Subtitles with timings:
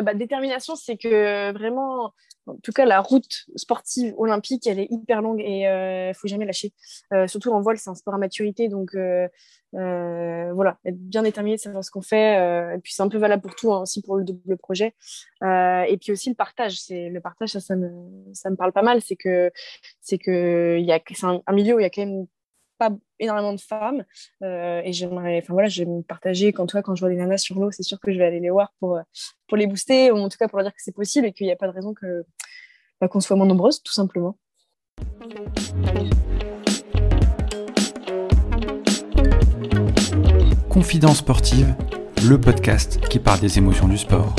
[0.00, 2.12] bah, Détermination, c'est que vraiment,
[2.46, 6.12] en tout cas, la route sportive olympique, elle est hyper longue et il euh, ne
[6.14, 6.72] faut jamais lâcher.
[7.12, 8.68] Euh, surtout en voile, c'est un sport à maturité.
[8.68, 9.28] Donc, euh,
[9.72, 12.34] voilà, être bien déterminé, savoir ce qu'on fait.
[12.74, 14.94] et puis, c'est un peu valable pour tout, hein, aussi pour le double projet.
[15.42, 16.80] et puis aussi, le partage.
[16.80, 17.90] C'est, le partage, ça, ça, me,
[18.32, 19.00] ça me parle pas mal.
[19.02, 19.50] C'est que
[20.00, 22.26] c'est, y a, c'est un, milieu où il y a quand même
[22.88, 24.04] pas énormément de femmes
[24.42, 27.38] et j'aimerais enfin voilà je vais me partager quand toi quand je vois des nanas
[27.38, 28.98] sur l'eau c'est sûr que je vais aller les voir pour
[29.48, 31.46] pour les booster ou en tout cas pour leur dire que c'est possible et qu'il
[31.46, 32.24] n'y a pas de raison que
[33.00, 34.36] bah, qu'on soit moins nombreuses tout simplement
[40.68, 41.76] Confidence sportive
[42.24, 44.34] le podcast qui parle des émotions du sport.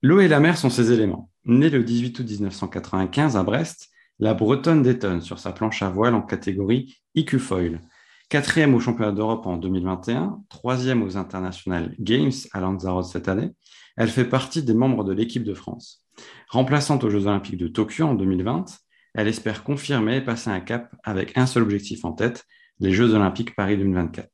[0.00, 1.27] L'eau et la mer sont ses éléments.
[1.44, 3.88] Née le 18 août 1995 à Brest,
[4.18, 7.80] la Bretonne détonne sur sa planche à voile en catégorie IQ Foil.
[8.28, 13.52] Quatrième au championnat d'Europe en 2021, troisième aux International Games à Lanzarote cette année,
[13.96, 16.04] elle fait partie des membres de l'équipe de France.
[16.50, 18.66] Remplaçante aux Jeux Olympiques de Tokyo en 2020,
[19.14, 22.44] elle espère confirmer et passer un cap avec un seul objectif en tête,
[22.80, 24.28] les Jeux Olympiques Paris 2024.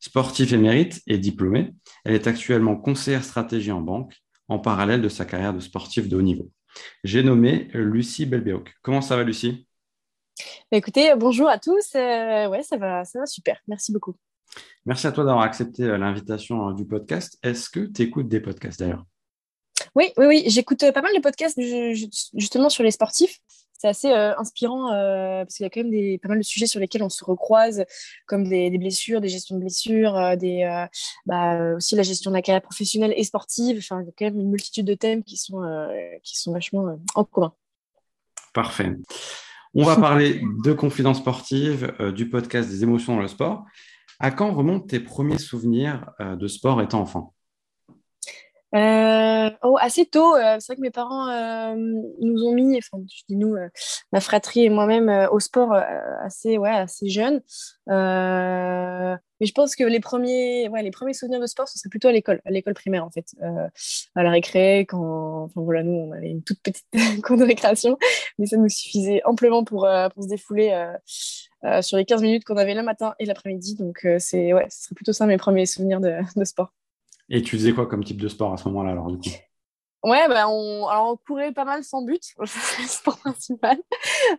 [0.00, 1.74] Sportif émérite et diplômée,
[2.04, 6.16] elle est actuellement conseillère stratégie en banque en parallèle de sa carrière de sportif de
[6.16, 6.50] haut niveau.
[7.04, 8.74] J'ai nommé Lucie Belbéoc.
[8.82, 9.66] Comment ça va, Lucie?
[10.70, 11.94] Bah, Écoutez, bonjour à tous.
[11.94, 13.60] Euh, ouais, ça va, ça va super.
[13.68, 14.16] Merci beaucoup.
[14.86, 17.38] Merci à toi d'avoir accepté euh, l'invitation euh, du podcast.
[17.42, 19.04] Est-ce que tu écoutes des podcasts d'ailleurs?
[19.94, 20.44] Oui, oui, oui.
[20.46, 21.60] J'écoute pas mal de podcasts
[22.36, 23.38] justement sur les sportifs
[23.84, 26.42] c'est assez euh, inspirant euh, parce qu'il y a quand même des, pas mal de
[26.42, 27.84] sujets sur lesquels on se recroise,
[28.26, 30.86] comme des, blessures, des gestions de blessures, euh,
[31.26, 33.78] bah, aussi la gestion de la carrière professionnelle et sportive.
[33.78, 35.62] Enfin, il y a quand même une multitude de thèmes qui sont,
[36.22, 37.52] qui sont vachement en commun.
[38.54, 38.90] Parfait.
[39.74, 43.64] On va parler de confidence sportive, du podcast des émotions dans le sport.
[44.20, 47.34] À quand remontent tes premiers souvenirs de sport étant enfant?
[48.74, 53.02] Euh, oh, assez tôt, euh, c'est vrai que mes parents euh, nous ont mis, enfin,
[53.08, 53.54] je dis nous,
[54.12, 55.72] ma fratrie et moi-même, au sport
[56.22, 57.40] assez, ouais, assez jeune.
[57.86, 62.08] mais je pense que les premiers, ouais, les premiers souvenirs de sport, ce serait plutôt
[62.08, 63.34] à l'école, à l'école primaire en fait,
[64.16, 66.86] à la récré, quand, enfin voilà, nous, on avait une toute petite
[67.24, 67.96] cour de récréation,
[68.38, 70.88] mais ça nous suffisait amplement pour, pour se défouler.
[71.80, 73.76] sur les 15 minutes qu'on avait le matin et l'après-midi.
[73.76, 76.72] Donc, c'est ouais, ce serait plutôt ça mes premiers souvenirs de, de sport.
[77.30, 79.36] Et tu faisais quoi comme type de sport à ce moment-là, alors, du coup?
[80.04, 81.16] Ouais, bah on...
[81.26, 83.78] Courait pas mal sans but, c'est le sport principal.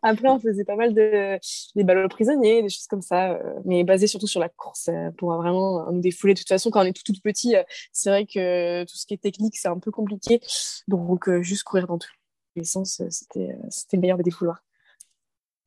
[0.03, 1.39] Après, on faisait pas mal de
[1.75, 5.09] des ballots prisonniers, des choses comme ça, euh, mais basé surtout sur la course euh,
[5.17, 6.35] pour vraiment nous défouler.
[6.35, 9.07] De toute façon, quand on est tout, tout petit, euh, c'est vrai que tout ce
[9.07, 10.41] qui est technique, c'est un peu compliqué.
[10.87, 12.11] Donc, juste courir dans tous
[12.55, 13.57] les sens, c'était
[13.93, 14.64] le meilleur des défouloirs.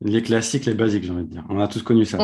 [0.00, 1.44] Les classiques, les basiques, j'ai envie de dire.
[1.48, 2.19] On a tous connu ça.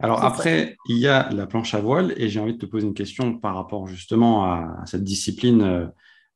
[0.00, 2.86] Alors après, il y a la planche à voile et j'ai envie de te poser
[2.86, 5.86] une question par rapport justement à, cette discipline euh,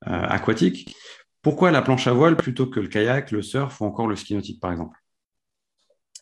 [0.06, 0.94] euh, aquatique.
[1.40, 4.34] Pourquoi la planche à voile plutôt que le kayak, le surf ou encore le ski
[4.34, 4.98] nautique par exemple?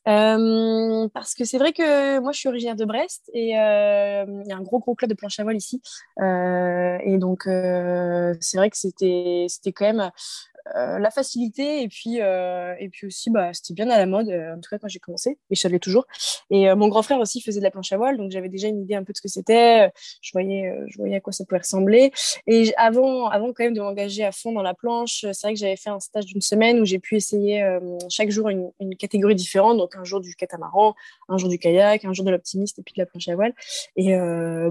[0.06, 4.52] Euh, parce que c'est vrai que moi je suis originaire de Brest et il y
[4.52, 5.82] a un gros gros club de planche à voile ici
[6.20, 10.12] et donc c'est vrai que c'était c'était quand même
[10.55, 14.28] euh, la facilité et puis, euh, et puis aussi, bah, c'était bien à la mode,
[14.28, 16.06] euh, en tout cas quand j'ai commencé, et je savais toujours.
[16.50, 18.80] Et mon grand frère aussi faisait de la planche à voile, donc j'avais déjà une
[18.80, 19.90] idée un peu de ce que c'était,
[20.20, 22.12] je, voyais, je voyais à quoi ça pouvait ressembler.
[22.46, 25.60] Et avant, avant quand même de m'engager à fond dans la planche, c'est vrai que
[25.60, 27.66] j'avais fait un stage d'une semaine où j'ai pu essayer
[28.08, 30.94] chaque jour une, catégorie différente, donc un jour du catamaran,
[31.28, 33.54] un jour du kayak, un jour de l'optimiste et puis de la planche à voile.
[33.96, 34.16] Et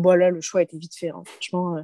[0.02, 1.10] voilà, le choix été vite fait.
[1.10, 1.24] Hein.
[1.26, 1.78] Franchement,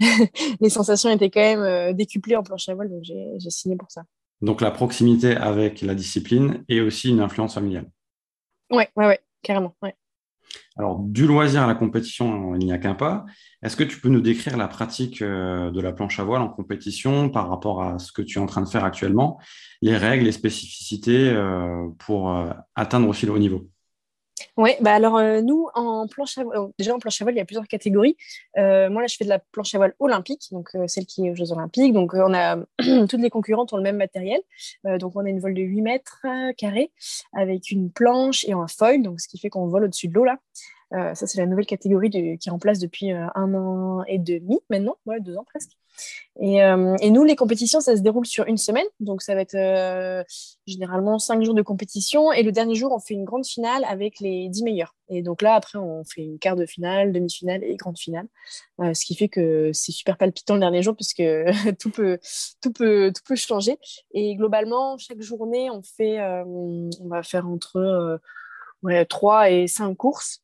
[0.60, 4.04] les sensations étaient quand même décuplées en planche à voile, donc j'ai signé pour ça.
[4.42, 7.90] Donc la proximité avec la discipline et aussi une influence familiale.
[8.70, 9.74] Oui, ouais, ouais, carrément.
[9.82, 9.94] Ouais.
[10.76, 13.24] Alors, du loisir à la compétition, il n'y a qu'un pas.
[13.62, 16.48] Est-ce que tu peux nous décrire la pratique euh, de la planche à voile en
[16.48, 19.40] compétition par rapport à ce que tu es en train de faire actuellement,
[19.80, 23.68] les règles, les spécificités euh, pour euh, atteindre aussi le haut niveau?
[24.56, 27.38] Oui, bah alors euh, nous, en planche à voile, déjà en planche à voile, il
[27.38, 28.16] y a plusieurs catégories.
[28.58, 31.26] Euh, moi, là, je fais de la planche à voile olympique, donc euh, celle qui
[31.26, 31.92] est aux Jeux Olympiques.
[31.92, 32.56] Donc, on a
[33.08, 34.40] toutes les concurrentes ont le même matériel.
[34.84, 36.26] donc, on a une voile de 8 mètres
[36.58, 36.90] carrés
[37.32, 40.24] avec une planche et un foil, donc ce qui fait qu'on vole au-dessus de l'eau
[40.24, 40.38] là.
[41.14, 44.96] ça, c'est la nouvelle catégorie qui est en place depuis un an et demi maintenant,
[45.06, 45.72] ouais, deux ans presque.
[46.42, 48.86] Euh, et, nous, les compétitions, ça se déroule sur une semaine.
[49.00, 50.22] Donc, ça va être euh,
[50.66, 52.32] généralement cinq jours de compétition.
[52.32, 54.94] Et le dernier jour, on fait une grande finale avec les dix meilleurs.
[55.08, 58.26] Et donc là, après, on fait une quart de finale, demi-finale et grande finale.
[58.80, 61.22] Euh, ce qui fait que c'est super palpitant le dernier jour puisque
[61.78, 62.18] tout, peut,
[62.60, 63.78] tout, peut, tout peut changer.
[64.12, 68.20] Et globalement, chaque journée, on, fait, on va faire entre
[68.82, 70.42] ouais, 3 et cinq courses.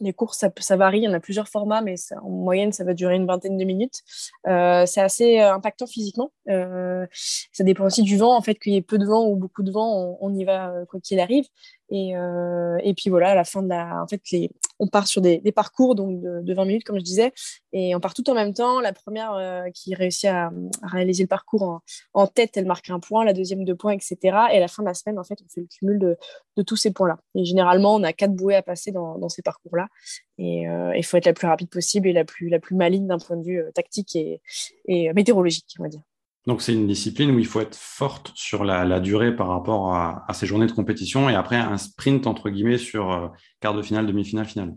[0.00, 2.94] Les courses, ça, varie, il y en a plusieurs formats, mais en moyenne, ça va
[2.94, 4.02] durer une vingtaine de minutes.
[4.46, 6.32] Euh, c'est assez euh, impactant physiquement.
[6.48, 7.06] Euh,
[7.52, 9.62] ça dépend aussi du vent, en fait, qu'il y ait peu de vent ou beaucoup
[9.62, 11.44] de vent, on, y va quoi qu'il arrive.
[11.90, 12.14] Et,
[12.82, 14.02] et, puis voilà, à la fin de la.
[14.02, 14.20] En fait,
[14.78, 17.32] on part sur des, parcours donc de, 20 minutes, comme je disais,
[17.72, 18.80] et on part tout en même temps.
[18.80, 20.50] La première qui réussit à,
[20.82, 21.80] réaliser le parcours
[22.14, 24.16] en, tête, elle marque un point, la deuxième deux points, etc.
[24.52, 26.76] Et à la fin de la semaine, en fait, on fait le cumul de, tous
[26.76, 27.18] ces points-là.
[27.34, 29.88] Et généralement, on a quatre bouées à passer dans, ces parcours-là.
[30.38, 33.06] Et euh, il faut être la plus rapide possible et la plus, la plus maligne
[33.06, 34.40] d'un point de vue euh, tactique et,
[35.12, 36.02] météorologique, on va dire.
[36.46, 40.26] Donc c'est une discipline où il faut être forte sur la, durée par rapport à,
[40.32, 43.28] ces journées de compétition et après un sprint entre guillemets sur euh,
[43.60, 44.74] quart de finale, demi-finale, finale.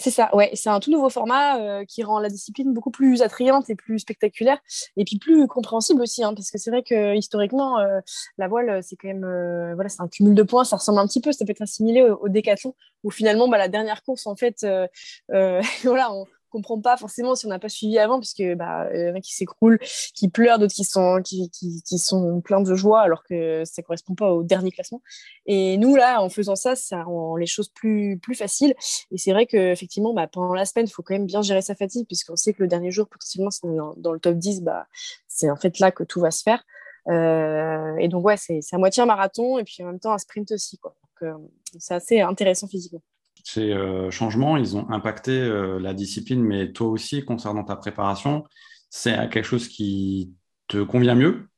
[0.00, 0.50] C'est ça, ouais.
[0.54, 3.98] C'est un tout nouveau format euh, qui rend la discipline beaucoup plus attrayante et plus
[3.98, 4.58] spectaculaire,
[4.96, 7.98] et puis plus compréhensible aussi, hein, parce que c'est vrai que historiquement, euh,
[8.36, 9.26] la voile, c'est quand même,
[9.74, 10.62] voilà, c'est un cumul de points.
[10.62, 13.58] Ça ressemble un petit peu, ça peut être assimilé au, au décathlon, où finalement, bah,
[13.58, 14.64] la dernière course, en fait,
[15.28, 19.10] voilà, on, comprend pas forcément si on n'a pas suivi avant, parce que bah, y
[19.10, 19.78] en a qui s'écroulent,
[20.14, 24.14] qui pleurent, d'autres qui sont, qui, qui, sont pleins de joie, alors que ça correspond
[24.14, 25.02] pas au dernier classement.
[25.46, 28.74] Et nous, là, en faisant ça, ça rend les choses plus, plus faciles.
[29.10, 31.74] Et c'est vrai qu'effectivement, bah, pendant la semaine, il faut quand même bien gérer sa
[31.74, 34.86] fatigue, puisqu'on sait que le dernier jour, potentiellement, c'est dans, le top 10, bah,
[35.28, 36.64] c'est en fait là que tout va se faire.
[37.08, 40.18] Euh, et donc, ouais, c'est à moitié un marathon, et puis en même temps un
[40.18, 40.78] sprint aussi.
[40.78, 40.94] Quoi.
[41.02, 41.48] Donc, euh,
[41.78, 43.02] c'est assez intéressant physiquement
[43.44, 48.44] ces euh, changements, ils ont impacté euh, la discipline, mais toi aussi, concernant ta préparation,
[48.90, 50.32] c'est quelque chose qui
[50.68, 51.48] te convient mieux?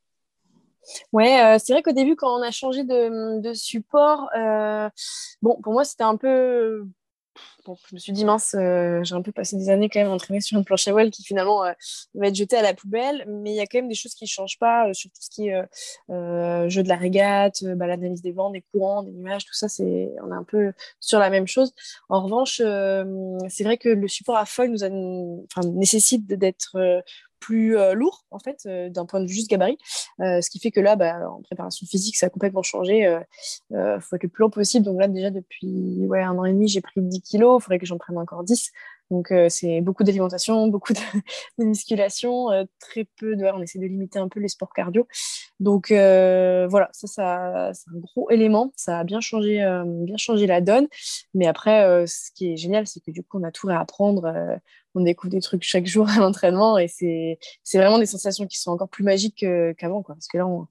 [1.13, 4.29] Ouais, euh, c'est vrai qu'au début, quand on a changé de, de support,
[5.41, 6.85] bon, pour moi, c'était un peu
[7.65, 10.41] je me suis dit, mince, euh, j'ai un peu passé des années quand même entraîné
[10.41, 11.71] sur une planche à voile qui finalement euh,
[12.15, 14.25] va être jetée à la poubelle, mais il y a quand même des choses qui
[14.25, 18.21] ne changent pas euh, sur tout ce qui est jeu de la régate, bah, l'analyse
[18.21, 21.29] des vents, des courants, des nuages, tout ça, c'est, on est un peu sur la
[21.29, 21.73] même chose.
[22.09, 22.61] En revanche,
[23.49, 24.75] c'est vrai que le support à foil
[25.73, 27.03] nécessite d'être
[27.41, 29.77] plus euh, lourd en fait euh, d'un point de vue juste gabarit.
[30.21, 33.19] Euh, ce qui fait que là bah, en préparation physique ça a complètement changé.
[33.71, 34.85] Il faut être le plus long possible.
[34.85, 37.59] Donc là déjà depuis ouais, un an et demi j'ai pris 10 kilos.
[37.59, 38.71] Il faudrait que j'en prenne encore 10
[39.11, 40.99] donc c'est beaucoup d'alimentation beaucoup de,
[41.63, 42.47] musculation
[42.79, 45.07] très peu de on essaie de limiter un peu les sports cardio.
[45.59, 48.73] Donc voilà ça, c'est un gros élément.
[48.75, 50.87] Ça a bien changé bien changé la donne.
[51.33, 54.59] Mais après ce qui est génial c'est que du coup on a tout à apprendre
[54.95, 57.37] on découvre des trucs chaque jour à l'entraînement et c'est
[57.77, 59.45] vraiment des sensations qui sont encore plus magiques
[59.77, 60.67] qu'avant, parce que là, on,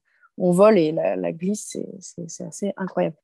[0.51, 3.15] vole et la, glisse, c'est assez incroyable.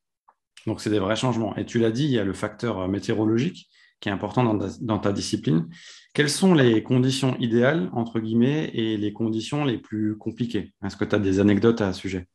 [0.66, 1.56] Donc, c'est des vrais changements.
[1.56, 3.70] Et tu l'as dit, il y a le facteur euh, météorologique
[4.00, 5.68] qui est important dans ta, discipline.
[6.14, 10.74] Quelles sont les conditions idéales, entre guillemets, et les conditions les plus compliquées?
[10.84, 12.28] Est-ce que tu as des anecdotes à ce sujet?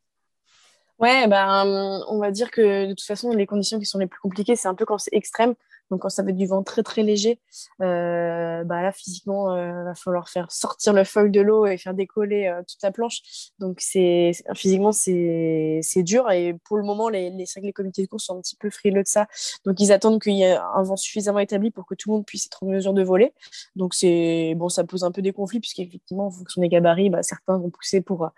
[0.99, 4.21] Ouais, ben, on va dire que de toute façon, les conditions qui sont les plus
[4.21, 5.55] compliquées, c'est un peu quand c'est extrême.
[5.93, 7.39] Donc, quand ça va être du vent très, très léger,
[7.83, 11.77] euh, bah là, physiquement, il euh, va falloir faire sortir le foil de l'eau et
[11.77, 13.21] faire décoller euh, toute la planche.
[13.59, 16.31] Donc, c'est physiquement, c'est dur.
[16.31, 19.03] Et pour le moment, les, les, les comités de course sont un petit peu frileux
[19.03, 19.27] de ça.
[19.67, 22.25] Donc, ils attendent qu'il y ait un vent suffisamment établi pour que tout le monde
[22.25, 23.35] puisse être en mesure de voler.
[23.77, 27.23] Donc, c'est bon, ça pose un peu des conflits, puisqu'effectivement, en fonction des gabarits, bah,
[27.23, 28.31] certains vont pousser pour,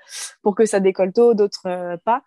[0.42, 2.24] pour que ça décolle tôt, d'autres pas.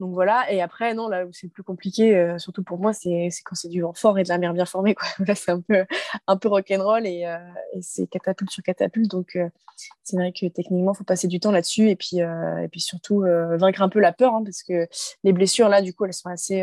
[0.00, 3.30] Donc voilà, et après, non, là où c'est plus compliqué, euh, surtout pour moi, c'est
[3.44, 4.94] quand c'est du vent fort et de la mer bien formée.
[4.94, 5.08] Quoi.
[5.26, 5.84] Là, c'est un peu,
[6.28, 7.38] un peu rock'n'roll et, euh,
[7.74, 9.10] et c'est catapulte sur catapulte.
[9.10, 9.48] Donc, euh,
[10.04, 13.20] c'est vrai que techniquement, il faut passer du temps là-dessus et puis, et puis surtout
[13.20, 14.88] vaincre un peu la peur, hein, parce que
[15.24, 16.56] les blessures, là, du coup, elles sont assez,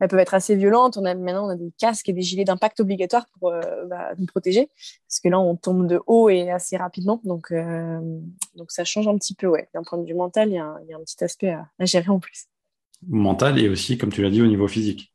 [0.00, 0.98] elles peuvent être assez violentes.
[0.98, 3.54] On a, maintenant, on a des casques et des gilets d'impact obligatoires pour
[3.86, 4.68] bah, nous protéger,
[5.08, 7.20] parce que là, on tombe de haut et assez rapidement.
[7.24, 7.54] Donc,
[8.54, 9.46] donc ça change un petit peu.
[9.46, 9.68] Ouais.
[9.72, 12.48] D'un point de vue mental, il y a un petit aspect à, gérer en plus.
[13.08, 15.12] Mental et aussi, comme tu l'as dit, au niveau physique.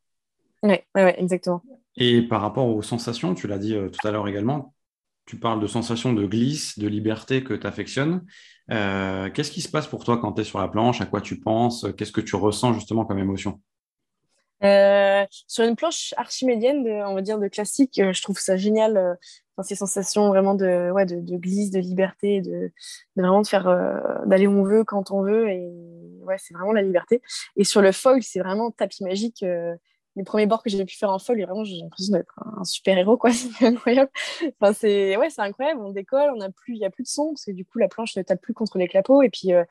[0.64, 1.62] Oui, ouais, exactement.
[1.98, 4.74] Et par rapport aux sensations, tu l'as dit euh, tout à l'heure également,
[5.26, 8.26] tu parles de sensations de glisse, de liberté que tu affectionnes.
[8.72, 11.02] Euh, qu'est-ce qui se passe pour toi quand tu es sur la planche?
[11.02, 11.86] À quoi tu penses?
[11.98, 13.62] Qu'est-ce que tu ressens justement comme émotion?
[14.64, 18.98] Euh, sur une planche archimédienne, on va dire de classique, euh, je trouve ça génial.
[18.98, 19.14] Euh,
[19.64, 22.72] ces sensations vraiment de, ouais, de, de, glisse, de liberté, de,
[23.16, 23.66] de vraiment de faire
[24.26, 25.50] d'aller où on veut quand on veut.
[25.50, 25.70] Et
[26.24, 27.22] ouais, c'est vraiment la liberté.
[27.56, 29.44] Et sur le foil, c'est vraiment tapis magique
[30.16, 32.98] les premiers bords que j'ai pu faire en folle, vraiment, j'ai l'impression d'être un, super
[32.98, 33.32] héros, quoi.
[33.60, 34.12] C'est incroyable.
[34.60, 35.82] Enfin, c'est ouais, c'est incroyable.
[35.82, 37.80] On décolle, on a plus, il y a plus de son parce que du coup,
[37.80, 39.22] la planche ne tape plus contre les clapots.
[39.22, 39.64] Et puis, euh,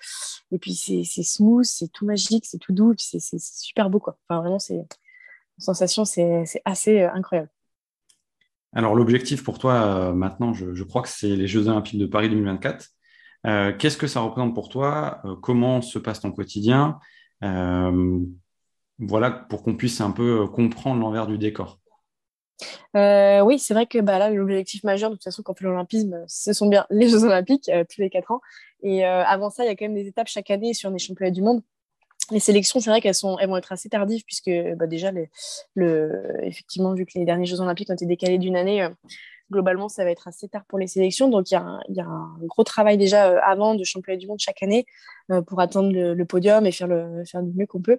[0.50, 4.18] et puis, c'est smooth, c'est tout magique, c'est tout doux, c'est super beau, quoi.
[4.28, 4.86] Enfin, vraiment, c'est
[5.58, 7.50] sensation, c'est assez euh, incroyable.
[8.72, 12.30] Alors, l'objectif pour toi euh, maintenant, je, crois que c'est les Jeux Olympiques de Paris
[12.30, 12.88] 2024.
[13.44, 15.22] Qu'est-ce que ça représente pour toi?
[15.42, 16.98] Comment se passe ton quotidien?
[19.00, 21.80] Voilà, pour qu'on puisse un peu euh, comprendre l'envers du décor.
[22.94, 26.22] oui, c'est vrai que bah, là, l'objectif majeur, de toute façon, quand on fait l'Olympisme,
[26.28, 28.40] ce sont bien les Jeux Olympiques tous les quatre ans.
[28.82, 31.30] Et avant ça, il y a quand même des étapes chaque année sur les championnats
[31.30, 31.62] du monde
[32.30, 35.10] les sélections, c'est vrai qu'elles sont, elles vont être assez tardives puisque bah, déjà,
[35.74, 36.08] le,
[36.42, 38.90] effectivement, vu que les derniers Jeux Olympiques ont été décalés d'une année, euh,
[39.50, 41.28] globalement, ça va être assez tard pour les sélections.
[41.28, 44.62] Donc, il y, a un, gros travail déjà euh, avant de championnat du monde chaque
[44.62, 44.86] année
[45.46, 47.98] pour atteindre le, podium et faire, le, faire du mieux qu'on peut.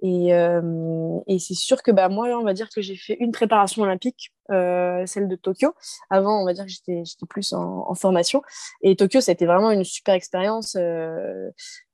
[0.00, 3.82] Et, et c'est sûr que bah, moi, on va dire que j'ai fait une préparation
[3.82, 5.74] olympique, celle de Tokyo.
[6.10, 8.42] Avant, on va dire que j'étais plus en, formation.
[8.82, 10.76] Et Tokyo, ça a été vraiment une super expérience.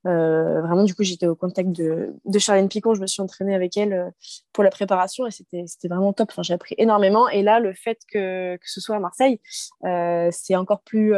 [0.06, 2.94] Euh, vraiment, du coup, j'étais au contact de, de, Charlène Picon.
[2.94, 4.10] Je me suis entraînée avec elle euh,
[4.52, 6.28] pour la préparation et c'était vraiment top.
[6.30, 7.28] Enfin, j'ai appris énormément.
[7.28, 9.40] Et là, le fait que, que ce soit à Marseille,
[9.84, 11.14] euh, c'est encore plus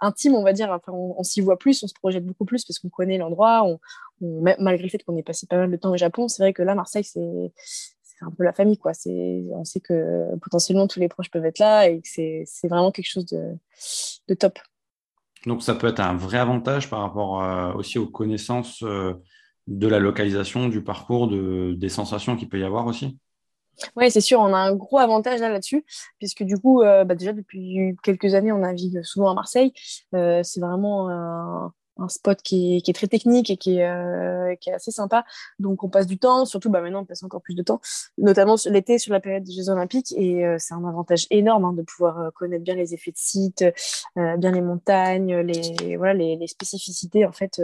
[0.00, 0.70] intime, on va dire.
[0.70, 3.64] Enfin, on, s'y voit plus, on se projette beaucoup plus parce qu'on connaît l'endroit.
[3.64, 3.80] On,
[4.20, 6.62] malgré le fait qu'on ait passé pas mal de temps au Japon, c'est vrai que
[6.62, 7.52] là, Marseille, c'est
[8.20, 8.78] un peu la famille.
[8.78, 8.92] Quoi.
[9.06, 13.10] On sait que potentiellement tous les proches peuvent être là et que c'est vraiment quelque
[13.10, 13.56] chose de,
[14.28, 14.58] de top.
[15.46, 19.14] Donc ça peut être un vrai avantage par rapport euh, aussi aux connaissances euh,
[19.66, 23.18] de la localisation, du parcours, de, des sensations qu'il peut y avoir aussi?
[23.96, 25.84] Oui, c'est sûr, on a un gros avantage là-dessus,
[26.18, 29.72] puisque du coup, euh, bah, déjà depuis quelques années, on navigue souvent à Marseille.
[30.12, 34.74] c'est vraiment un, un spot qui est, très technique et qui est, euh, qui est,
[34.74, 35.24] assez sympa.
[35.58, 37.80] Donc on passe du temps, surtout bah, maintenant on passe encore plus de temps,
[38.18, 40.12] notamment l'été sur la période des Jeux Olympiques.
[40.16, 43.18] Et euh, c'est un avantage énorme hein, de pouvoir euh, connaître bien les effets de
[43.18, 43.64] site,
[44.16, 47.60] bien les montagnes, les, voilà, les, les spécificités en fait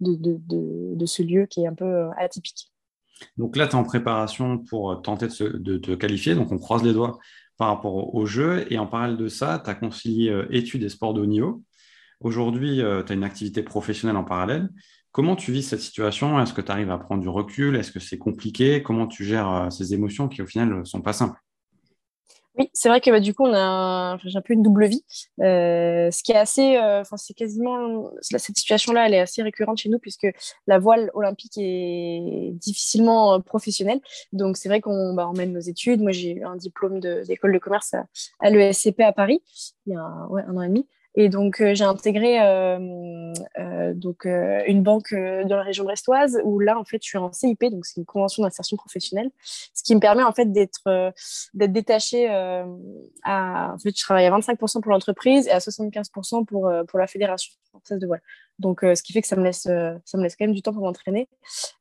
[0.00, 2.72] de, ce lieu qui est un peu atypique.
[3.36, 6.34] Donc là, tu es en préparation pour tenter de, te qualifier.
[6.34, 7.18] Donc on croise les doigts
[7.56, 8.70] par rapport au, jeu.
[8.70, 11.62] Et en parallèle de ça, tu as concilié études et sports de haut niveau.
[12.20, 14.70] Aujourd'hui, euh, tu as une activité professionnelle en parallèle.
[15.12, 16.40] Comment tu vis cette situation?
[16.40, 17.76] Est-ce que tu arrives à prendre du recul?
[17.76, 18.82] Est-ce que c'est compliqué?
[18.82, 21.38] Comment tu gères euh, ces émotions qui, au final, ne sont pas simples?
[22.58, 25.04] Oui, c'est vrai que bah, du coup, on a j'ai un peu une double vie.
[25.42, 26.80] Euh, ce qui est assez,
[27.16, 30.26] c'est quasiment cette situation-là, elle est assez récurrente chez nous puisque
[30.66, 34.00] la voile olympique est difficilement professionnelle.
[34.32, 36.00] Donc, c'est vrai qu'on bah, mène nos études.
[36.00, 37.94] Moi, j'ai eu un diplôme d'école de, commerce
[38.40, 39.42] à l'ESCP à Paris
[39.84, 40.86] il y a un an et demi.
[41.18, 46.60] Et donc, euh, j'ai intégré euh, euh, donc, une banque dans la région brestoise où
[46.60, 49.94] là, en fait, je suis en CIP, donc c'est une convention d'insertion professionnelle, ce qui
[49.94, 51.12] me permet en fait d'être
[51.54, 53.72] détachée à.
[53.74, 57.52] En fait, je travaille à 25% pour l'entreprise et à 75% pour, pour la fédération
[57.70, 58.22] française de voile.
[58.58, 60.72] Donc, ce qui fait que ça me laisse, ça me laisse quand même du temps
[60.72, 61.28] pour m'entraîner.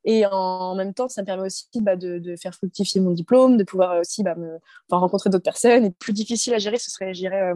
[0.06, 3.58] Et en même temps, ça me permet aussi bah, de, de, faire fructifier mon diplôme,
[3.58, 4.36] de pouvoir aussi bah,
[4.90, 5.86] rencontrer d'autres personnes.
[5.86, 7.54] Et plus difficile à gérer, ce serait, dirais,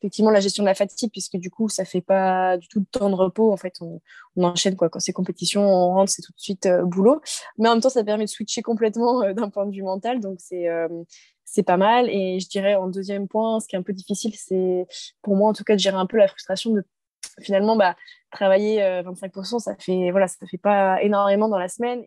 [0.00, 2.86] effectivement la gestion de la fatigue puisque du coup ça fait pas du tout de
[2.90, 4.00] temps de repos en fait on,
[4.42, 4.88] enchaîne quoi.
[4.88, 7.20] Quand c'est compétition on rentre c'est tout de suite euh, boulot.
[7.58, 10.20] Mais en même temps ça permet de switcher complètement euh, d'un point de vue mental
[10.20, 10.88] donc c'est euh,
[11.44, 12.10] c'est pas mal.
[12.10, 14.86] Et je dirais en deuxième point ce qui est un peu difficile c'est
[15.22, 16.84] pour moi en tout cas de gérer un peu la frustration de
[17.40, 17.96] finalement bah,
[18.30, 22.04] travailler 25% ça fait voilà ça fait pas énormément dans la semaine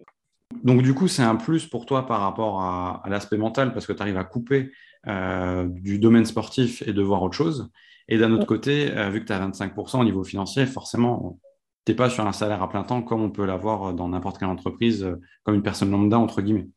[0.63, 3.93] donc du coup, c'est un plus pour toi par rapport à, l'aspect mental parce que
[3.93, 4.71] tu arrives à couper
[5.07, 7.69] euh, du domaine sportif et de voir autre chose.
[8.07, 11.39] Et d'un autre côté, euh, vu que tu as 25% au niveau financier, forcément,
[11.85, 14.39] tu n'es pas sur un salaire à plein temps comme on peut l'avoir dans n'importe
[14.39, 16.67] quelle entreprise, euh, comme une personne lambda, entre guillemets.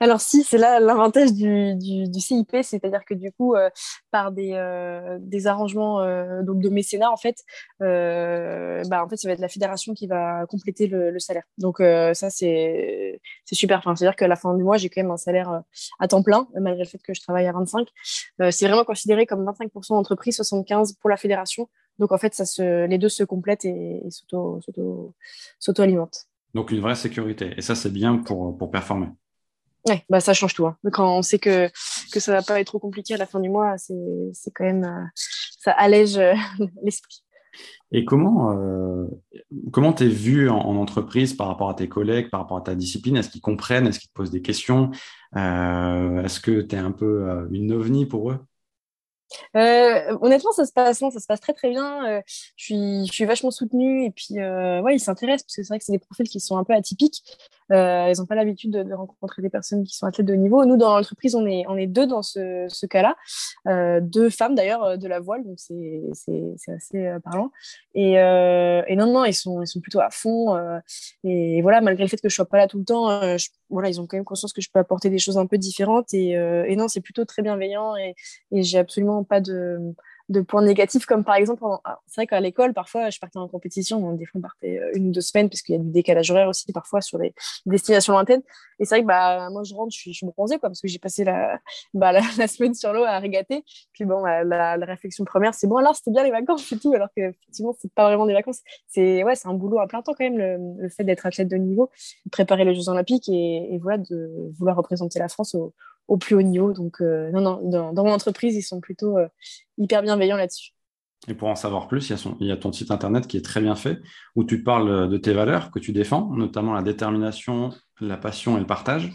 [0.00, 3.70] Alors si, c'est là l'avantage du, CIP, c'est-à-dire que du coup, euh,
[4.10, 7.36] par des, euh, arrangements euh, donc de mécénat, en fait,
[7.80, 11.44] bah, en fait, ça va être la fédération qui va compléter le, salaire.
[11.58, 13.20] Donc ça, c'est
[13.52, 13.78] super.
[13.78, 15.62] Enfin, c'est-à-dire qu'à la fin du mois, j'ai quand même un salaire
[15.98, 17.88] à temps plein, malgré le fait que je travaille à 25.
[18.50, 21.68] c'est vraiment considéré comme 25% d'entreprise, 75% pour la fédération.
[21.98, 24.10] Donc en fait, ça se, les deux se complètent et, et
[25.58, 26.26] s'auto-alimentent.
[26.54, 27.52] Donc une vraie sécurité.
[27.56, 29.08] Et ça, c'est bien pour, pour performer.
[29.88, 30.66] Ouais, bah ça change tout.
[30.66, 30.76] Hein.
[30.92, 31.70] Quand on sait que,
[32.12, 34.84] que ça va pas être trop compliqué à la fin du mois, c'est quand même.
[34.84, 35.06] Euh,
[35.58, 36.34] ça allège euh,
[36.84, 37.22] l'esprit.
[37.92, 39.06] Et comment euh,
[39.72, 43.16] comment t'es vu en, entreprise par rapport à tes collègues, par rapport à ta discipline?
[43.16, 43.86] Est-ce qu'ils comprennent?
[43.86, 44.90] Est-ce qu'ils te posent des questions?
[45.34, 48.38] Est-ce que tu es un peu une ovni pour eux?
[49.56, 52.06] Euh, honnêtement, ça se passe, très très bien.
[52.06, 52.22] Euh,
[52.56, 55.78] je, suis, je vachement soutenue et puis euh, ouais, ils s'intéressent parce que c'est vrai
[55.78, 57.22] que c'est des profils qui sont un peu atypiques.
[57.70, 60.64] ils n'ont pas l'habitude de, rencontrer des personnes qui sont athlètes de haut niveau.
[60.64, 63.16] Nous, dans l'entreprise, on est, deux dans ce, cas-là,
[64.00, 66.02] deux femmes d'ailleurs de la voile, donc c'est
[66.68, 67.50] assez parlant.
[67.94, 68.16] Et,
[68.96, 70.56] non, non, ils sont, plutôt à fond.
[71.24, 73.36] et voilà, malgré le fait que je sois pas là tout le temps,
[73.70, 76.12] voilà, ils ont quand même conscience que je peux apporter des choses un peu différentes.
[76.12, 78.14] Et, et non, c'est plutôt très bienveillant et
[78.52, 79.94] j'ai absolument pas de,
[80.30, 81.64] de points négatifs, comme par exemple,
[82.06, 85.08] c'est vrai qu'à l'école, parfois, je partais en compétition, donc des fois, on partait une
[85.08, 87.34] ou deux semaines, parce qu'il y a du décalage horaire aussi, parfois, sur les
[87.66, 88.42] destinations lointaines.
[88.78, 91.00] Et c'est vrai que bah, moi, je rentre, je suis, je quoi, parce que j'ai
[91.00, 91.58] passé la,
[91.94, 93.64] bah, la, semaine sur l'eau à régater.
[93.92, 97.08] Puis bon, la, réflexion première, c'est bon, alors, c'était bien les vacances et tout, alors
[97.14, 98.60] qu'effectivement, c'est pas vraiment des vacances.
[98.86, 101.90] C'est ouais, un boulot à plein temps, quand même, le, fait d'être athlète de niveau,
[102.24, 105.74] de préparer les Jeux Olympiques et, et, voilà, de vouloir représenter la France au,
[106.10, 106.72] au plus haut niveau.
[106.72, 109.28] Donc, euh, non, non, dans, dans, mon entreprise, ils sont plutôt euh,
[109.78, 110.72] hyper bienveillants là-dessus.
[111.28, 113.26] Et pour en savoir plus, il y, a son, il y, a ton site internet
[113.26, 114.00] qui est très bien fait,
[114.34, 118.60] où tu parles de tes valeurs que tu défends, notamment la détermination, la passion et
[118.60, 119.12] le partage.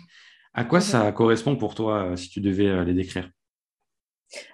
[0.53, 3.29] À quoi ça correspond pour toi euh, si tu devais les décrire?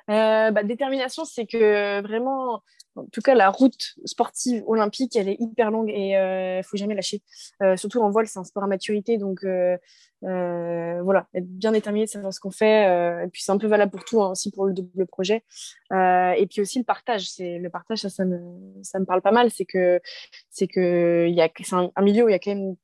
[0.08, 2.64] Bah, Détermination, c'est que vraiment,
[2.96, 6.64] en tout cas, la route sportive olympique, elle est hyper longue et il euh, ne
[6.64, 7.22] faut jamais lâcher.
[7.62, 9.18] Euh, surtout en voile, c'est un sport à maturité.
[9.18, 9.78] Donc, euh,
[10.22, 12.84] voilà, être bien déterminé de savoir ce qu'on fait.
[13.24, 15.44] et puis, c'est un peu valable pour tout, hein, aussi pour le double projet.
[15.92, 17.30] et puis aussi, le partage.
[17.40, 18.40] Le partage, ça, me,
[18.84, 19.50] ça me parle pas mal.
[19.52, 20.02] C'est que
[20.50, 22.76] c'est, y a, c'est un, milieu où il y a quand même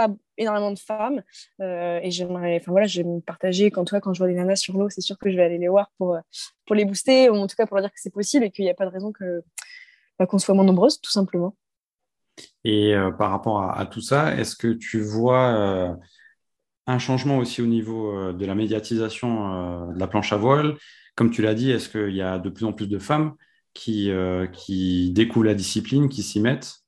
[0.00, 1.22] pas énormément de femmes
[1.60, 4.56] et j'aimerais enfin voilà je vais me partager quand toi quand je vois des nanas
[4.56, 6.16] sur l'eau c'est sûr que je vais aller les voir pour
[6.66, 8.64] pour les booster ou en tout cas pour leur dire que c'est possible et qu'il
[8.64, 9.42] n'y a pas de raison que
[10.20, 11.56] bah, qu'on soit moins nombreuses tout simplement.
[12.62, 15.94] Et euh, par rapport à, tout ça est-ce que tu vois euh,
[16.86, 20.76] un changement aussi au niveau euh, de la médiatisation de la planche à voile?
[21.16, 23.34] Comme tu l'as dit est-ce qu'il y a de plus en plus de femmes
[23.72, 24.10] qui,
[24.52, 26.79] qui découvrent la discipline qui s'y mettent?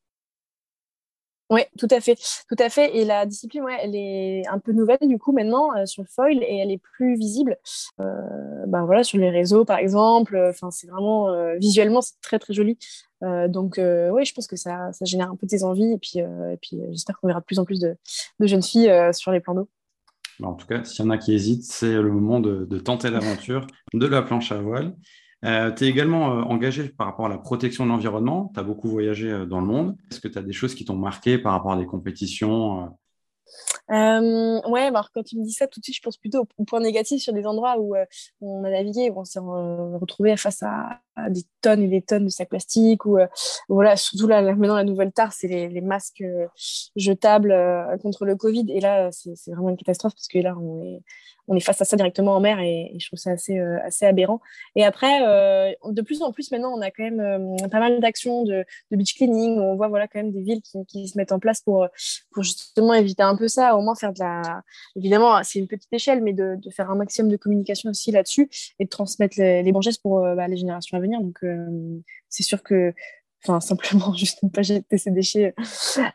[1.53, 2.17] Oui, tout à fait,
[2.49, 2.97] tout à fait.
[2.97, 6.09] Et la discipline, ouais, elle est un peu nouvelle du coup maintenant euh, sur le
[6.09, 7.59] foil et elle est plus visible.
[8.01, 10.43] Euh, ben voilà, sur les réseaux par exemple.
[10.49, 12.79] Enfin, c'est vraiment euh, visuellement, c'est très très joli.
[13.21, 16.21] donc oui, je pense que ça, ça, génère un peu des envies et puis,
[16.61, 17.97] puis j'espère qu'on verra de plus en plus de,
[18.41, 19.69] jeunes filles sur les plans d'eau.
[20.41, 23.11] Bah, en tout cas, s'il y en a qui hésitent, c'est le moment de tenter
[23.11, 24.97] l'aventure de la planche à voile.
[25.45, 28.51] Euh, tu es également euh, engagé par rapport à la protection de l'environnement.
[28.55, 29.97] Tu as beaucoup voyagé euh, dans le monde.
[30.11, 32.97] Est-ce que tu as des choses qui t'ont marqué par rapport à des compétitions
[33.89, 36.65] ouais, bah, alors quand tu me dis ça, tout de suite, je pense plutôt au
[36.65, 37.95] point négatif sur des endroits où
[38.41, 42.31] on a navigué, où on s'est retrouvé face à, des tonnes et des tonnes de
[42.31, 43.19] sacs plastiques, ou
[43.69, 46.25] voilà, surtout là, maintenant la nouvelle tare, c'est les, les, masques
[46.97, 47.55] jetables
[48.03, 50.55] contre le Covid, et là, c'est vraiment une catastrophe parce que là,
[51.49, 54.07] on est, face à ça directement en mer et, je trouve ça assez, euh, assez
[54.07, 54.41] aberrant.
[54.75, 58.01] Et après, euh, de plus en plus maintenant, on a quand même euh, pas mal
[58.01, 59.59] d'actions de, beach cleaning.
[59.59, 61.89] on voit voilà, quand même des villes qui, se mettent en place pour,
[62.39, 64.63] justement éviter un peu ça, au moins faire de la...
[64.97, 68.49] Évidemment, c'est une petite échelle, mais de, faire un maximum de communication aussi là-dessus
[68.79, 71.45] et de transmettre les, gestes pour bah, les générations Donc,
[72.29, 72.95] c'est sûr que
[73.45, 75.55] enfin simplement juste ne pas jeter ses déchets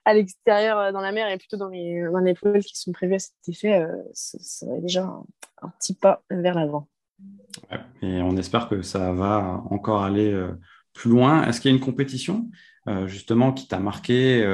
[0.06, 2.92] à l'extérieur euh, dans la mer et plutôt dans les, dans les poêles qui sont
[2.92, 5.04] prévus à cet effet, euh, ce serait déjà
[5.62, 6.88] un, petit pas vers l'avant.
[8.02, 10.52] et on espère que ça va encore aller euh,
[10.94, 11.48] plus loin.
[11.48, 12.50] Est-ce qu'il y a une compétition
[13.06, 14.46] justement qui t'a marqué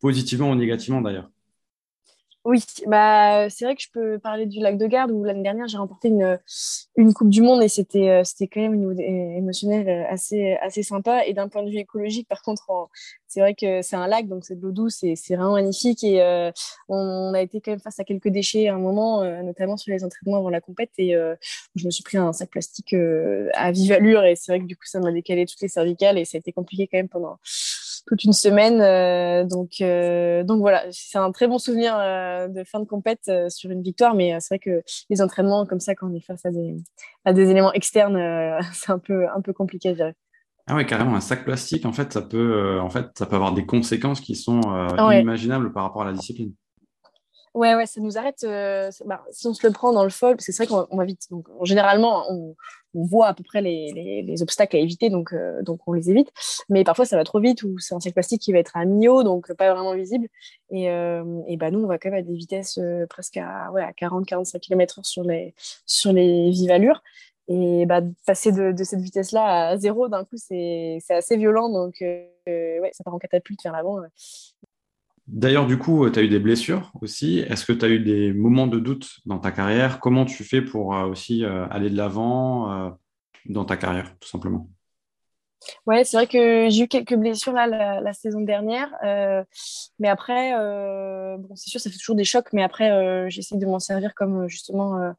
[0.00, 1.28] positivement ou négativement d'ailleurs?
[2.46, 5.68] Oui, bah, c'est vrai que je peux parler du lac de Garde où l'année dernière
[5.68, 6.38] j'ai remporté une,
[6.96, 10.82] une Coupe du Monde et c'était euh, c'était quand même une, émotionnel euh, assez, assez
[10.82, 11.26] sympa.
[11.26, 12.88] Et d'un point de vue écologique, par contre,
[13.26, 16.02] c'est vrai que c'est un lac, donc c'est de l'eau douce et c'est vraiment magnifique.
[16.02, 16.50] Et euh,
[16.88, 20.02] on, a été quand même face à quelques déchets à un moment, notamment sur les
[20.02, 20.92] entraînements avant la compète.
[20.96, 21.14] Et
[21.76, 22.94] je me suis pris un sac plastique
[23.54, 26.18] à vive allure et c'est vrai que du coup ça m'a décalé toutes les cervicales
[26.18, 27.38] et ça a été compliqué quand même pendant
[28.10, 28.80] toute une semaine.
[28.80, 33.30] Euh, donc, euh, donc voilà, c'est un très bon souvenir euh, de fin de compète
[33.48, 36.44] sur une victoire, mais c'est vrai que les entraînements comme ça, quand on est face
[36.44, 36.74] à des,
[37.24, 38.18] à des éléments externes,
[38.72, 39.94] c'est un peu, un peu compliqué.
[40.66, 43.52] Ah ouais, carrément, un sac plastique, en fait, ça peut, en fait, ça peut avoir
[43.52, 44.60] des conséquences qui sont
[44.98, 46.52] inimaginables par rapport à la discipline.
[47.54, 48.46] Ouais, ouais, ça nous arrête.
[49.04, 51.04] Bah, si on se le prend dans le fall, parce que c'est vrai qu'on va
[51.04, 51.26] vite.
[51.30, 52.54] Donc, généralement, on,
[52.94, 56.32] voit à peu près les, les, obstacles à éviter, donc, euh, donc on les évite.
[56.68, 58.84] Mais parfois, ça va trop vite ou c'est un sac plastique qui va être à
[58.84, 60.28] mi-haut, donc pas vraiment visible.
[60.70, 61.22] Et, euh,
[61.56, 64.60] bah, nous, on va quand même à des vitesses euh, presque à, ouais, à 40-45
[64.60, 65.54] km/h sur les,
[65.86, 66.70] sur les vives.
[67.48, 71.68] Et bah, passer de, cette vitesse-là à zéro, d'un coup, c'est assez violent.
[71.68, 73.98] Donc, ouais, ça part en catapulte vers l'avant.
[75.32, 77.38] D'ailleurs, du coup, tu as eu des blessures aussi.
[77.38, 80.00] Est-ce que tu as eu des moments de doute dans ta carrière?
[80.00, 82.90] Comment tu fais pour euh, aussi euh, aller de l'avant euh,
[83.46, 84.68] dans ta carrière, tout simplement?
[85.86, 88.90] Ouais, c'est vrai que j'ai eu quelques blessures la, saison dernière,
[89.98, 90.52] mais après,
[91.54, 95.14] c'est sûr, ça fait toujours des chocs, mais après, j'essaie de m'en servir comme justement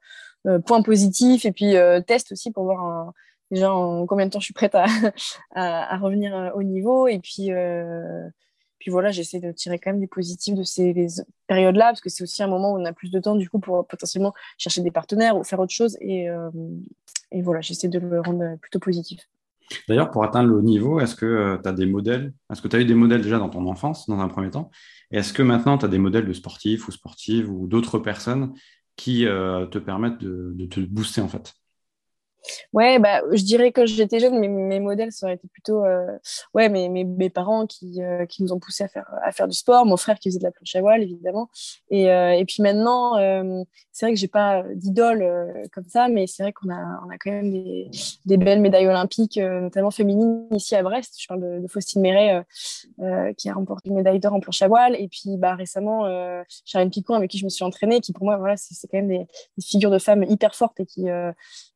[0.66, 1.76] point positif et puis
[2.08, 3.14] test aussi pour voir
[3.52, 4.86] déjà en combien de temps je suis prête à,
[5.54, 7.52] à revenir au niveau et puis
[8.82, 11.08] puis voilà, j'essaie de tirer quand même des positifs de ces
[11.46, 13.60] périodes-là, parce que c'est aussi un moment où on a plus de temps, du coup,
[13.60, 15.98] pour potentiellement chercher des partenaires ou faire autre chose.
[16.02, 16.50] Et, euh,
[17.32, 19.30] et voilà, j'essaie de le rendre plutôt positif.
[19.88, 22.34] D'ailleurs, pour atteindre le niveau, est-ce que tu as des modèles?
[22.52, 24.72] Est-ce que tu as eu des modèles déjà dans ton enfance, dans un premier temps?
[25.12, 28.52] Et est-ce que maintenant, tu as des modèles de sportifs ou sportives ou d'autres personnes
[28.96, 31.54] qui te permettent de, de, te booster en fait?
[32.74, 36.18] Ouais, bah, je dirais que j'étais jeune, mes, mes modèles, ça aurait été plutôt euh,
[36.54, 39.56] ouais, mes, mes, parents qui, euh, qui nous ont poussé à faire, à faire du
[39.56, 41.50] sport, mon frère qui faisait de la planche à voile, évidemment.
[41.90, 43.16] Et, euh, et puis maintenant,
[43.92, 47.18] c'est vrai que j'ai pas d'idole comme ça, mais c'est vrai qu'on a, on a
[47.20, 47.90] quand même des,
[48.26, 51.16] des belles médailles olympiques, notamment féminines, ici à Brest.
[51.20, 52.44] Je parle de, Faustine Méret,
[53.38, 54.96] qui a remporté une médaille d'or en planche à voile.
[55.00, 56.06] Et puis bah, récemment,
[56.66, 59.08] Charlène Picon, avec qui je me suis entraînée, qui pour moi, voilà, c'est quand même
[59.08, 59.28] des,
[59.58, 61.06] des, figures de femmes hyper fortes et qui,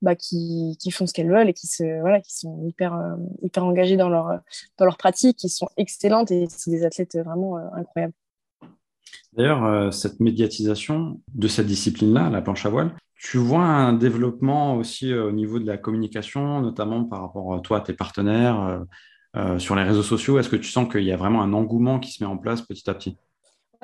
[0.02, 3.16] bah, qui qui, font ce qu'elles veulent et qui, se, voilà, qui sont hyper, euh,
[3.42, 4.40] hyper engagées dans leur,
[4.78, 8.14] dans leur pratique, qui sont excellentes et c'est des athlètes vraiment euh, incroyables.
[9.34, 14.76] D'ailleurs, euh, cette médiatisation de cette discipline-là, la planche à voile, tu vois un développement
[14.76, 18.84] aussi au niveau de la communication, notamment par rapport à toi, à tes partenaires,
[19.58, 20.38] sur les réseaux sociaux?
[20.38, 22.62] Est-ce que tu sens qu'il y a vraiment un engouement qui se met en place
[22.62, 23.18] petit à petit?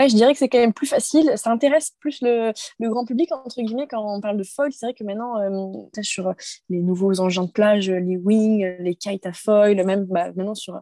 [0.09, 1.31] Je dirais que c'est quand même plus facile.
[1.35, 4.71] Ça intéresse plus le, grand public, entre guillemets, quand on parle de foil.
[4.71, 6.33] C'est vrai que maintenant, euh, sur
[6.69, 10.79] les nouveaux engins de plage, les wings, les kites à foil, même bah, maintenant sur,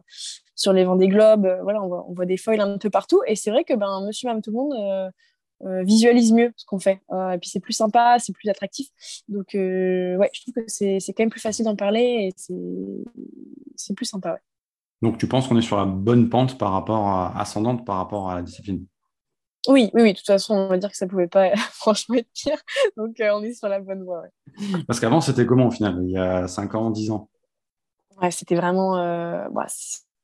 [0.54, 3.20] sur les Vendée Globes, euh, voilà, on voit, des foils un peu partout.
[3.26, 4.74] Et c'est vrai que ben, monsieur, même tout le monde
[5.62, 7.00] euh, visualise mieux ce qu'on fait.
[7.12, 8.88] et puis c'est plus sympa, c'est plus attractif.
[9.28, 13.04] Donc, ouais, je trouve que c'est quand même plus facile d'en parler et
[13.76, 14.38] c'est plus sympa.
[15.02, 18.30] Donc, tu penses qu'on est sur la bonne pente par rapport à, ascendante par rapport
[18.30, 18.86] à la discipline?
[19.68, 22.30] Oui, oui, oui, de toute façon, on va dire que ça pouvait pas franchement être
[22.34, 22.58] pire.
[22.96, 24.24] Donc, euh, on est sur la bonne voie.
[24.86, 27.28] Parce qu'avant, c'était comment au final Il y a 5 ans, 10 ans?
[28.20, 28.98] Ouais, c'était vraiment.
[28.98, 29.66] Euh, bah,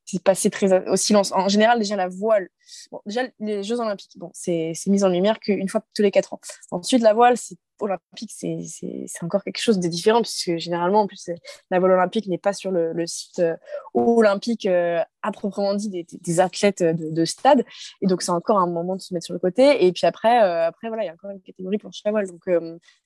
[0.07, 1.33] c'est passé très au silence.
[1.33, 2.47] En général, déjà la voile.
[2.91, 6.33] Bon, déjà, les Jeux Olympiques, bon, c'est mis en lumière qu'une fois tous les 4
[6.33, 6.39] ans.
[6.71, 11.29] Ensuite, la voile, c'est olympique, c'est encore quelque chose de différent, puisque généralement, en plus,
[11.69, 13.55] la voile olympique n'est pas sur le, site euh,
[13.93, 17.65] olympique euh, à proprement dit des, athlètes de, stade.
[18.01, 19.85] Et donc, c'est encore un moment de se mettre sur le côté.
[19.85, 22.27] Et puis après, euh, après voilà, il y a encore une catégorie pour la voile.
[22.27, 22.49] Donc,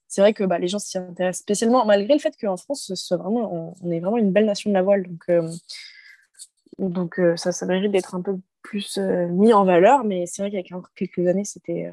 [0.08, 3.76] c'est vrai que bah, les gens s'y intéressent spécialement, malgré le fait qu'en France, vraiment,
[3.82, 5.08] on, est vraiment une belle nation de la voile.
[5.08, 5.26] Donc,
[6.80, 10.04] donc ça, ça mérite d'être un peu plus mis en valeur.
[10.04, 11.92] Mais c'est vrai qu'il y a quelques années, c'était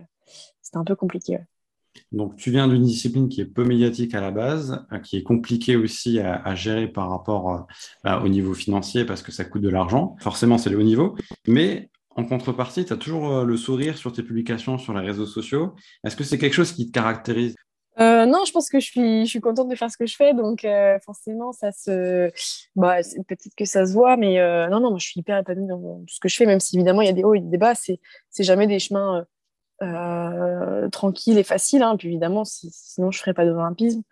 [0.74, 1.38] un peu compliqué.
[2.12, 5.22] Donc, tu viens d'une discipline qui est peu médiatique à la base, euh, qui est
[5.22, 7.58] compliquée aussi à, gérer par rapport euh,
[8.04, 10.16] bah, au niveau financier parce que ça coûte de l'argent.
[10.20, 11.16] Forcément, c'est le haut niveau.
[11.46, 15.26] Mais en contrepartie, tu as toujours euh, le sourire sur tes publications sur les réseaux
[15.26, 15.74] sociaux.
[16.04, 17.54] Est-ce que c'est quelque chose qui te caractérise?
[17.98, 20.34] Non, je pense que je suis, je suis contente de faire ce que je fais,
[20.34, 20.66] donc
[21.04, 22.30] forcément, ça se,
[22.76, 24.36] bah, peut-être que ça se voit, mais
[24.68, 26.76] non, non, moi, je suis hyper épanouie dans tout ce que je fais, même si
[26.76, 27.98] évidemment il y a des hauts et des bas, c'est,
[28.40, 29.26] jamais des chemins
[29.80, 31.82] euh, tranquille et facile.
[31.82, 31.96] Hein.
[31.96, 34.02] Puis évidemment, sinon je ferais pas de l'olympisme.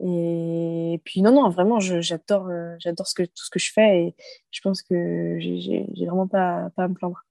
[0.00, 4.16] Et puis non, non, vraiment, j'adore, euh, j'adore tout ce que je fais et
[4.50, 7.24] je pense que j'ai vraiment pas, pas à me plaindre.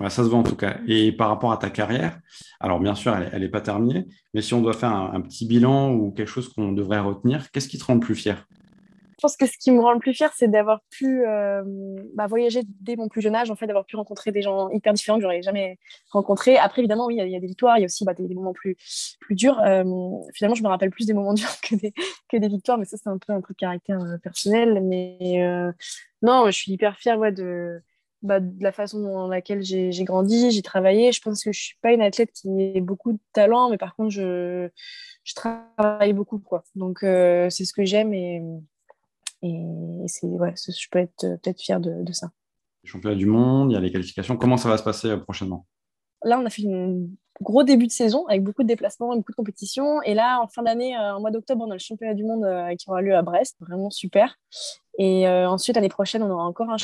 [0.00, 0.78] Ça se voit en tout cas.
[0.86, 2.18] Et par rapport à ta carrière,
[2.60, 5.92] alors bien sûr, elle n'est pas terminée, mais si on doit faire un petit bilan
[5.92, 8.46] ou quelque chose qu'on devrait retenir, qu'est-ce qui te rend le plus fier?
[9.18, 11.64] Je pense que ce qui me rend le plus fier, c'est d'avoir pu euh,
[12.14, 14.92] bah, voyager dès mon plus jeune âge, en fait, d'avoir pu rencontrer des gens hyper
[14.92, 15.76] différents que j'aurais jamais
[16.12, 16.56] rencontrés.
[16.56, 18.52] Après, évidemment, oui, il y, a des victoires, il y a aussi bah, des, moments
[18.52, 18.76] plus,
[19.30, 19.58] durs.
[19.58, 19.82] Euh,
[20.34, 23.18] finalement, je me rappelle plus des moments durs que des, victoires, mais ça, c'est un
[23.18, 24.84] peu un truc de caractère euh, personnel.
[24.84, 25.42] Mais
[26.22, 27.82] non, je suis hyper fière de,
[28.22, 31.12] bah, de la façon dans laquelle j'ai grandi, j'ai travaillé.
[31.12, 33.94] Je pense que je suis pas une athlète qui a beaucoup de talent, mais par
[33.94, 34.68] contre, je,
[35.24, 36.38] je travaille beaucoup.
[36.38, 36.64] Quoi.
[36.74, 38.42] Donc, c'est ce que j'aime et
[39.42, 39.62] et
[40.06, 42.30] c'est, ouais, je peux être peut-être fière de, de ça.
[42.82, 44.36] Les championnats du monde, il y a les qualifications.
[44.36, 45.64] Comment ça va se passer euh, prochainement?
[46.24, 47.06] Là, on a fait un
[47.40, 50.02] gros début de saison avec beaucoup de déplacements, beaucoup de compétitions.
[50.02, 52.44] Et là, en fin d'année, euh, en mois d'octobre, on a le championnat du monde
[52.44, 53.56] euh, qui aura lieu à Brest.
[53.60, 54.36] Vraiment super.
[54.98, 56.76] Et ensuite, l'année prochaine, on aura encore un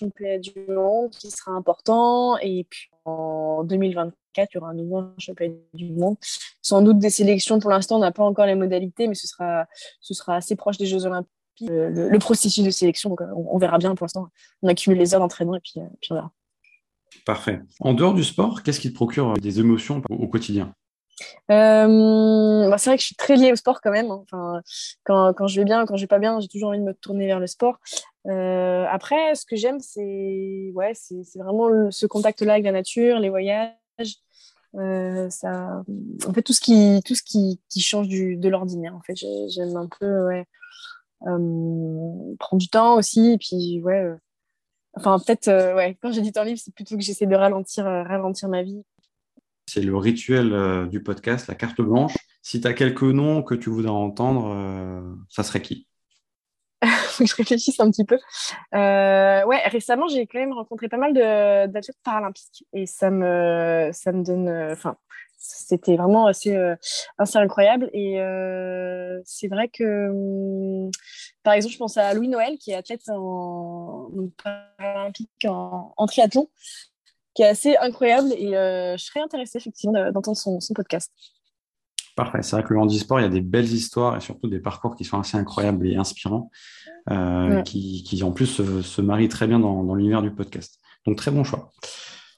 [0.00, 2.38] championnat du monde qui sera important.
[2.38, 6.16] Et puis en 2024, il y aura un nouveau championnat du monde.
[6.62, 7.58] Sans doute des sélections.
[7.58, 9.66] Pour l'instant, on n'a pas encore les modalités, mais ce sera,
[10.00, 11.30] ce sera assez proche des Jeux Olympiques
[11.68, 13.10] le, processus de sélection.
[13.10, 14.28] Donc, euh, on, verra bien pour l'instant.
[14.62, 16.32] On accumule les heures d'entraînement et puis, euh, puis, on verra.
[17.26, 17.60] Parfait.
[17.80, 20.74] En dehors du sport, qu'est-ce qui te procure des émotions au, quotidien?
[21.50, 24.10] Euh, bah, c'est vrai que je suis très liée au sport quand même.
[24.10, 24.22] Hein.
[24.22, 24.62] Enfin,
[25.04, 26.94] quand, quand, je vais bien, quand je vais pas bien, j'ai toujours envie de me
[26.94, 27.78] tourner vers le sport.
[28.26, 30.92] Après, ce que j'aime, c'est ouais,
[31.36, 33.74] vraiment ce contact-là avec la nature, les voyages.
[34.74, 35.82] ça,
[36.26, 38.94] en fait, tout ce qui, tout ce qui, qui change du, de l'ordinaire.
[38.94, 40.42] En fait, j'aime un peu
[41.26, 43.32] euh, prendre du temps aussi.
[43.32, 44.02] Et puis, ouais.
[44.04, 44.16] Euh,
[44.94, 47.84] enfin, peut-être, euh, ouais, quand j'ai du temps libre, c'est plutôt que j'essaie de ralentir,
[47.84, 48.82] ralentir ma vie.
[49.66, 52.16] C'est le rituel du podcast, la carte blanche.
[52.42, 55.86] Si tu as quelques noms que tu voudrais entendre, ça serait qui?
[56.86, 58.18] faut que je réfléchisse un petit peu.
[58.74, 64.12] Euh, ouais, récemment, j'ai quand même rencontré pas mal d'athlètes paralympiques et ça me, ça
[64.12, 64.48] me donne.
[64.48, 64.96] Euh, enfin,
[65.36, 66.76] c'était vraiment assez, euh,
[67.18, 67.90] assez, incroyable.
[67.92, 68.16] Et
[69.24, 70.90] c'est vrai que, hum,
[71.42, 74.10] par exemple, je pense à Louis Noël, qui est athlète en,
[74.78, 76.48] paralympique en, en, triathlon,
[77.34, 78.32] qui est assez incroyable.
[78.32, 81.12] Et je serais intéressée, effectivement, d'entendre son, son podcast.
[82.20, 82.42] Parfait.
[82.42, 84.94] C'est vrai que le handisport, il y a des belles histoires et surtout des parcours
[84.94, 86.50] qui sont assez incroyables et inspirants,
[87.10, 90.80] euh, qui, qui, en plus se, marient très bien dans, l'univers du podcast.
[91.06, 91.72] Donc très bon choix.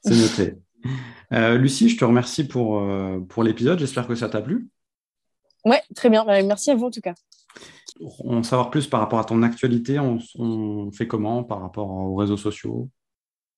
[0.05, 0.59] C'est noté.
[1.33, 3.79] Euh, Lucie, je te remercie pour, euh, pour l'épisode.
[3.79, 4.69] J'espère que ça t'a plu.
[5.65, 6.25] Ouais, très bien.
[6.27, 7.15] Bah, merci à vous en tout cas.
[7.97, 11.89] Pour en savoir plus par rapport à ton actualité, on, on fait comment par rapport
[11.89, 12.91] aux réseaux sociaux?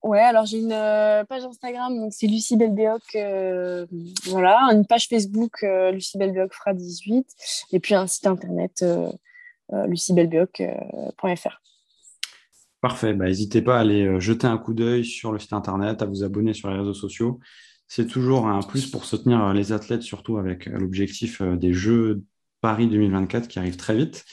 [0.04, 3.86] Ouais, alors j'ai une euh, page Instagram, donc c'est Lucie Belbéoc, euh,
[4.26, 7.26] voilà, une page Facebook, euh, Lucie Belbéoc Fra 18,
[7.72, 8.84] et puis un site internet,
[9.72, 11.62] luciebelbéoc.fr.
[12.82, 16.04] Parfait, bah, n'hésitez pas à aller jeter un coup d'œil sur le site internet, à
[16.04, 17.40] vous abonner sur les réseaux sociaux.
[17.88, 22.22] C'est toujours un plus pour soutenir les athlètes, surtout avec l'objectif des Jeux
[22.60, 24.26] Paris 2024 qui arrivent très vite.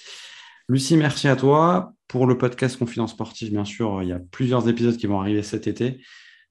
[0.68, 1.94] Lucie, merci à toi.
[2.12, 5.44] Pour le podcast Confidence Sportive, bien sûr, il y a plusieurs épisodes qui vont arriver
[5.44, 6.02] cet été.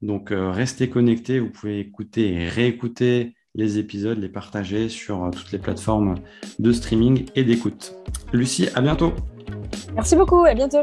[0.01, 1.39] Donc, euh, restez connectés.
[1.39, 6.15] Vous pouvez écouter et réécouter les épisodes, les partager sur euh, toutes les plateformes
[6.59, 7.95] de streaming et d'écoute.
[8.33, 9.13] Lucie, à bientôt.
[9.95, 10.47] Merci beaucoup.
[10.47, 10.81] À bientôt.